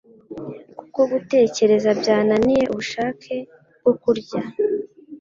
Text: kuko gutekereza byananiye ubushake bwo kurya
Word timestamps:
kuko 0.77 0.99
gutekereza 1.11 1.89
byananiye 1.99 2.63
ubushake 2.71 3.35
bwo 3.79 3.93
kurya 4.01 4.39